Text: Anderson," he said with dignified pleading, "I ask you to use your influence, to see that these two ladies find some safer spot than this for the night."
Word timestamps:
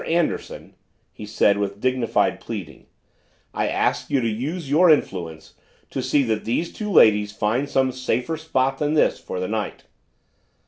Anderson," 0.07 0.73
he 1.11 1.27
said 1.27 1.59
with 1.59 1.79
dignified 1.79 2.39
pleading, 2.39 2.87
"I 3.53 3.67
ask 3.67 4.09
you 4.09 4.19
to 4.19 4.27
use 4.27 4.67
your 4.67 4.89
influence, 4.89 5.53
to 5.91 6.01
see 6.01 6.23
that 6.23 6.43
these 6.43 6.73
two 6.73 6.91
ladies 6.91 7.31
find 7.31 7.69
some 7.69 7.91
safer 7.91 8.35
spot 8.35 8.79
than 8.79 8.95
this 8.95 9.19
for 9.19 9.39
the 9.39 9.47
night." 9.47 9.83